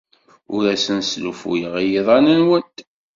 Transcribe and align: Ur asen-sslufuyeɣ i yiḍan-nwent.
Ur 0.55 0.63
asen-sslufuyeɣ 0.73 1.73
i 1.77 1.85
yiḍan-nwent. 1.91 2.77